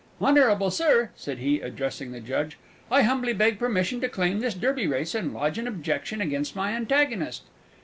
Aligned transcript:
"Honble 0.19 0.71
Sir," 0.71 1.11
said 1.15 1.37
he, 1.37 1.61
addressing 1.61 2.11
the 2.11 2.19
Judge, 2.19 2.57
"I 2.89 3.03
humbly 3.03 3.33
beg 3.33 3.59
permission 3.59 4.01
to 4.01 4.09
claim 4.09 4.39
this 4.39 4.55
Derby 4.55 4.87
race 4.87 5.13
and 5.13 5.31
lodge 5.31 5.59
an 5.59 5.67
objection 5.67 6.21
against 6.21 6.55
my 6.55 6.71
antagonist." 6.75 7.43